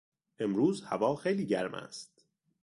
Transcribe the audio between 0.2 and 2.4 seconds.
امروز هوا خیلی گرم است.